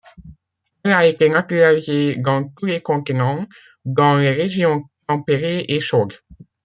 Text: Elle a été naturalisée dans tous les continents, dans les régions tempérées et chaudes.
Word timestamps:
Elle 0.83 0.93
a 0.93 1.05
été 1.05 1.29
naturalisée 1.29 2.15
dans 2.15 2.49
tous 2.57 2.65
les 2.65 2.81
continents, 2.81 3.45
dans 3.85 4.17
les 4.17 4.31
régions 4.31 4.83
tempérées 5.07 5.63
et 5.67 5.79
chaudes. 5.79 6.15